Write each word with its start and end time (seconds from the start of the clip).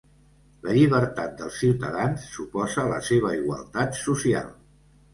La 0.67 0.71
llibertat 0.77 1.35
dels 1.41 1.59
ciutadans 1.65 2.25
suposa 2.39 2.89
la 2.95 3.01
seva 3.13 3.37
igualtat 3.45 4.05
social. 4.05 4.55